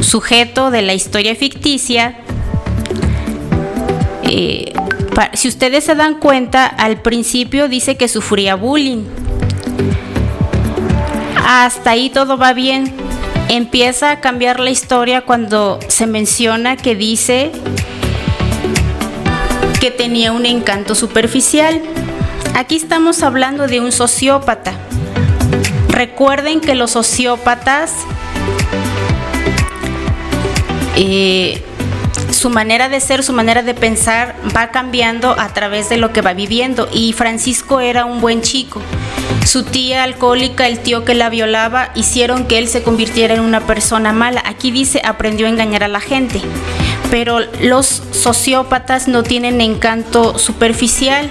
[0.00, 2.16] sujeto de la historia ficticia,
[4.30, 4.72] eh,
[5.32, 9.04] si ustedes se dan cuenta, al principio dice que sufría bullying.
[11.46, 12.92] Hasta ahí todo va bien.
[13.48, 17.50] Empieza a cambiar la historia cuando se menciona que dice
[19.80, 21.80] que tenía un encanto superficial.
[22.54, 24.72] Aquí estamos hablando de un sociópata.
[25.88, 27.94] Recuerden que los sociópatas
[30.96, 31.62] eh,
[32.38, 36.22] su manera de ser, su manera de pensar va cambiando a través de lo que
[36.22, 36.88] va viviendo.
[36.92, 38.80] Y Francisco era un buen chico.
[39.44, 43.66] Su tía alcohólica, el tío que la violaba, hicieron que él se convirtiera en una
[43.66, 44.42] persona mala.
[44.46, 46.40] Aquí dice, aprendió a engañar a la gente.
[47.10, 51.28] Pero los sociópatas no tienen encanto superficial.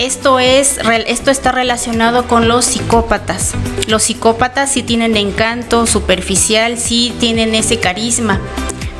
[0.00, 3.52] Esto, es, esto está relacionado con los psicópatas.
[3.88, 8.40] Los psicópatas sí tienen encanto superficial, sí tienen ese carisma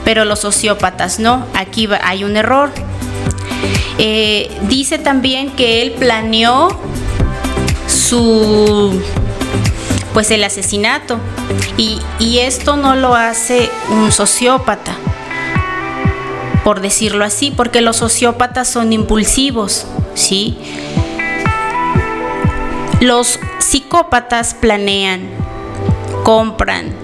[0.04, 1.46] pero los sociópatas no.
[1.54, 2.70] Aquí hay un error.
[3.98, 6.68] Eh, dice también que él planeó
[7.86, 9.00] su
[10.12, 11.18] pues el asesinato
[11.76, 14.96] y, y, esto no lo hace un sociópata
[16.62, 20.56] por decirlo así porque los sociópatas son impulsivos sí
[23.00, 25.28] los psicópatas planean
[26.22, 27.03] compran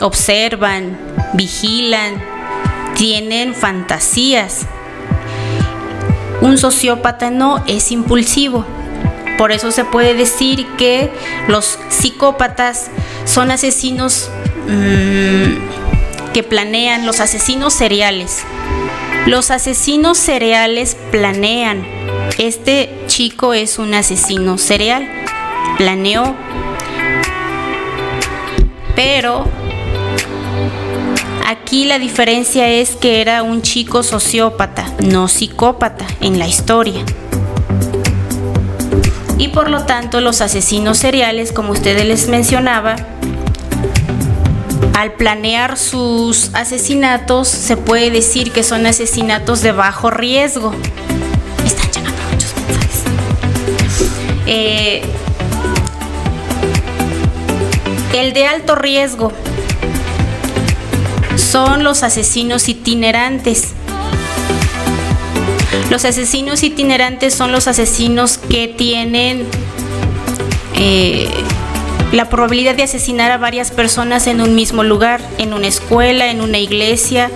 [0.00, 0.96] observan
[1.34, 2.22] vigilan,
[2.96, 4.66] tienen fantasías.
[6.40, 8.64] Un sociópata no es impulsivo.
[9.36, 11.12] Por eso se puede decir que
[11.46, 12.90] los psicópatas
[13.24, 14.30] son asesinos
[14.66, 18.42] mm, que planean, los asesinos seriales.
[19.26, 21.86] Los asesinos seriales planean.
[22.38, 25.08] Este chico es un asesino serial.
[25.76, 26.34] Planeó.
[28.96, 29.46] Pero
[31.50, 37.02] Aquí la diferencia es que era un chico sociópata, no psicópata en la historia.
[39.38, 42.96] Y por lo tanto los asesinos seriales, como ustedes les mencionaba,
[44.92, 50.74] al planear sus asesinatos se puede decir que son asesinatos de bajo riesgo.
[51.64, 53.04] Están llegando muchos mensajes.
[54.44, 55.00] Eh,
[58.12, 59.32] el de alto riesgo
[61.50, 63.72] son los asesinos itinerantes.
[65.90, 69.46] Los asesinos itinerantes son los asesinos que tienen
[70.74, 71.30] eh,
[72.12, 76.42] la probabilidad de asesinar a varias personas en un mismo lugar, en una escuela, en
[76.42, 77.30] una iglesia,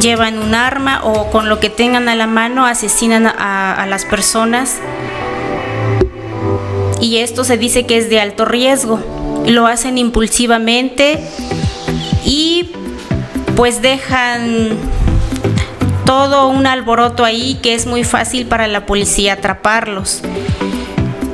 [0.00, 4.04] llevan un arma o con lo que tengan a la mano asesinan a, a las
[4.04, 4.76] personas.
[7.00, 9.00] Y esto se dice que es de alto riesgo.
[9.46, 11.20] Lo hacen impulsivamente
[12.24, 12.68] y
[13.56, 14.76] pues dejan
[16.04, 20.20] todo un alboroto ahí que es muy fácil para la policía atraparlos.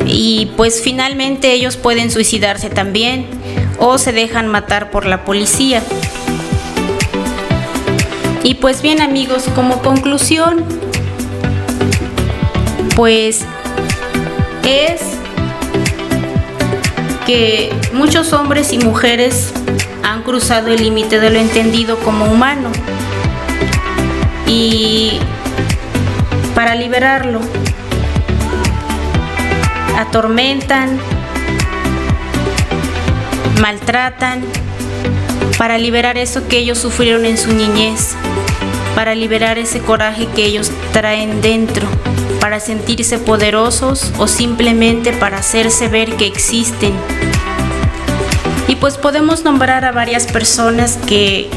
[0.06, 3.26] Y pues finalmente ellos pueden suicidarse también
[3.78, 5.82] o se dejan matar por la policía.
[8.44, 10.64] Y pues bien amigos, como conclusión,
[12.96, 13.44] pues
[14.64, 15.00] es
[17.26, 19.52] que muchos hombres y mujeres
[20.12, 22.70] han cruzado el límite de lo entendido como humano.
[24.46, 25.18] Y
[26.54, 27.40] para liberarlo,
[29.98, 30.98] atormentan,
[33.58, 34.42] maltratan,
[35.56, 38.14] para liberar eso que ellos sufrieron en su niñez,
[38.94, 41.88] para liberar ese coraje que ellos traen dentro,
[42.38, 46.92] para sentirse poderosos o simplemente para hacerse ver que existen
[48.72, 51.50] y pues podemos nombrar a varias personas que,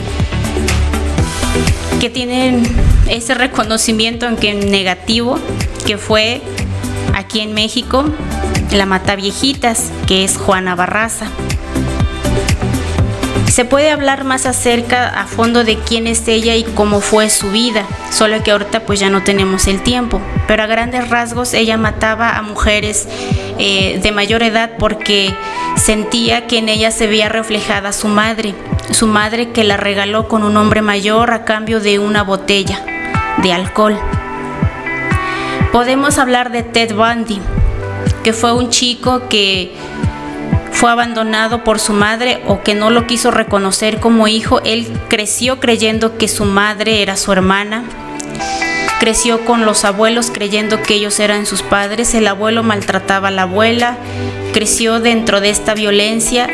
[2.02, 2.62] que tienen
[3.10, 5.40] ese reconocimiento, aunque negativo,
[5.88, 6.42] que fue
[7.14, 8.04] aquí en México
[8.72, 11.28] la Mata Viejitas, que es Juana Barraza.
[13.50, 17.50] Se puede hablar más acerca a fondo de quién es ella y cómo fue su
[17.50, 20.20] vida, solo que ahorita pues ya no tenemos el tiempo.
[20.50, 23.08] Pero a grandes rasgos ella mataba a mujeres
[23.58, 25.34] eh, de mayor edad porque
[25.76, 28.54] sentía que en ella se veía reflejada su madre,
[28.92, 32.84] su madre que la regaló con un hombre mayor a cambio de una botella
[33.42, 33.98] de alcohol.
[35.72, 37.42] Podemos hablar de Ted Bundy,
[38.24, 39.76] que fue un chico que
[40.72, 45.60] fue abandonado por su madre o que no lo quiso reconocer como hijo, él creció
[45.60, 47.84] creyendo que su madre era su hermana.
[49.00, 52.14] Creció con los abuelos creyendo que ellos eran sus padres.
[52.14, 53.98] El abuelo maltrataba a la abuela.
[54.54, 56.50] Creció dentro de esta violencia.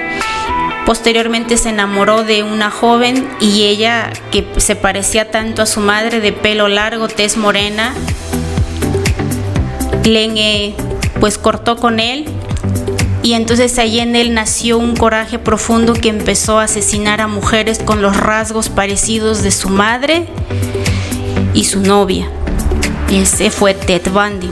[0.86, 6.20] Posteriormente se enamoró de una joven y ella, que se parecía tanto a su madre,
[6.20, 7.94] de pelo largo, tez morena,
[10.04, 10.76] Len
[11.20, 12.26] pues cortó con él
[13.24, 17.80] y entonces ahí en él nació un coraje profundo que empezó a asesinar a mujeres
[17.80, 20.26] con los rasgos parecidos de su madre
[21.54, 22.28] y su novia.
[23.12, 24.50] Ese fue Ted Bundy.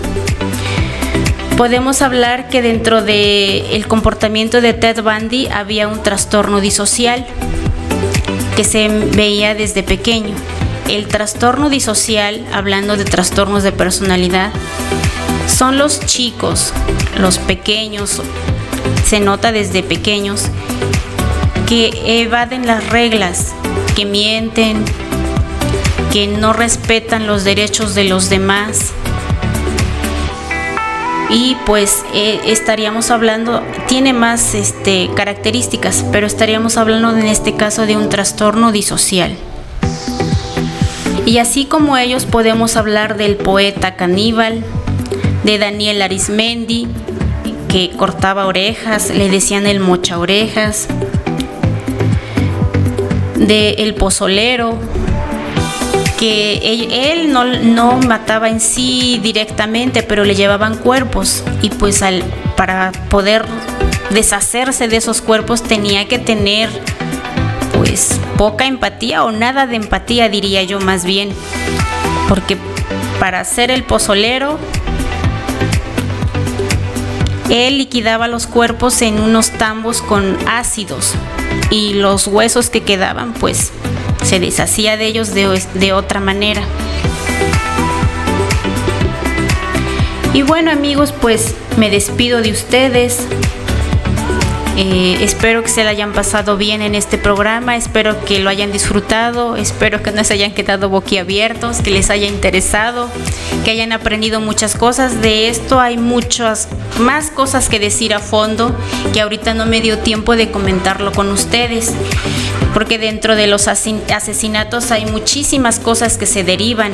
[1.58, 7.26] Podemos hablar que dentro del el comportamiento de Ted Bundy había un trastorno disocial
[8.56, 10.36] que se veía desde pequeño.
[10.88, 14.52] El trastorno disocial, hablando de trastornos de personalidad,
[15.48, 16.74] son los chicos,
[17.18, 18.22] los pequeños,
[19.06, 20.46] se nota desde pequeños,
[21.68, 23.54] que evaden las reglas,
[23.96, 24.84] que mienten,
[26.12, 28.92] que no respetan los derechos de los demás.
[31.30, 37.86] Y pues eh, estaríamos hablando, tiene más este, características, pero estaríamos hablando en este caso
[37.86, 39.36] de un trastorno disocial.
[41.28, 44.64] Y así como ellos podemos hablar del poeta caníbal,
[45.44, 46.88] de Daniel Arismendi,
[47.68, 50.88] que cortaba orejas, le decían el mocha orejas,
[53.36, 54.78] de El Pozolero,
[56.20, 61.46] que él, no, no, mataba en sí directamente, pero le llevaban cuerpos.
[61.62, 62.24] Y pues al,
[62.58, 63.46] para poder
[64.10, 66.70] deshacerse de esos cuerpos tenía que tener
[67.74, 71.30] pues poca empatía o nada de empatía diría yo más bien,
[72.28, 72.58] porque
[73.20, 74.60] para ser el pozolero
[77.50, 81.14] él liquidaba los cuerpos en unos tambos con ácidos
[81.70, 83.72] y los huesos que quedaban pues
[84.30, 86.62] se deshacía de ellos de, otra manera.
[90.36, 93.26] Y bueno amigos, pues me despido de ustedes.
[94.78, 98.72] Eh, espero que se la hayan pasado bien en este programa, espero que lo hayan
[98.72, 103.10] disfrutado, espero que no se hayan quedado boquiabiertos, que les haya interesado,
[103.66, 105.24] que hayan aprendido muchas cosas.
[105.24, 106.70] De esto hay muchas
[107.00, 108.78] más cosas que decir a fondo
[109.12, 111.94] que ahorita no me dio tiempo de comentarlo con ustedes,
[112.74, 116.94] porque dentro de los asesinatos hay muchísimas cosas que se derivan,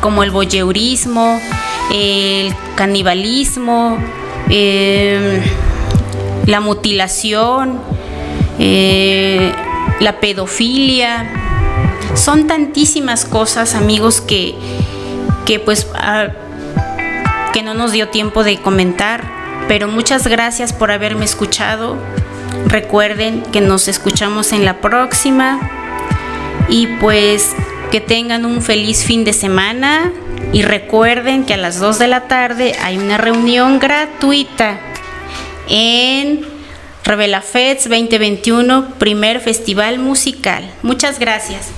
[0.00, 1.40] como el voyeurismo,
[1.92, 3.98] el canibalismo,
[4.48, 5.42] eh,
[6.46, 7.80] la mutilación,
[8.58, 9.52] eh,
[10.00, 11.30] la pedofilia.
[12.14, 14.54] Son tantísimas cosas, amigos, que,
[15.46, 16.28] que pues ah,
[17.52, 19.40] que no nos dio tiempo de comentar.
[19.68, 21.96] Pero muchas gracias por haberme escuchado.
[22.66, 25.58] Recuerden que nos escuchamos en la próxima.
[26.68, 27.54] Y pues
[27.90, 30.12] que tengan un feliz fin de semana.
[30.52, 34.78] Y recuerden que a las 2 de la tarde hay una reunión gratuita
[35.68, 36.44] en
[37.04, 40.70] Revela Feds 2021, primer festival musical.
[40.82, 41.68] Muchas gracias.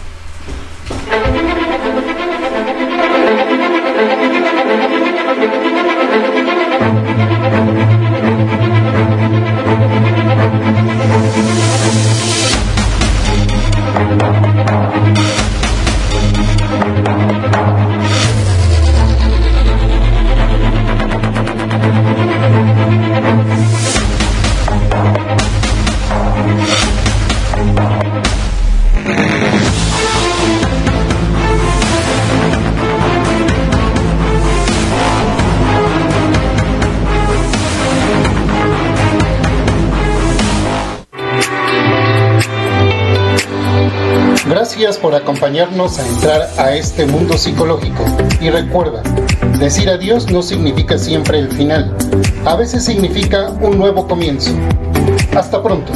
[45.32, 48.04] Acompañarnos a entrar a este mundo psicológico.
[48.38, 49.02] Y recuerda,
[49.58, 51.96] decir adiós no significa siempre el final.
[52.44, 54.50] A veces significa un nuevo comienzo.
[55.34, 55.90] Hasta pronto.